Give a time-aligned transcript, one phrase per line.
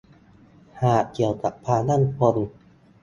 [0.83, 2.35] หากเกี่ยวกับความมั่นคง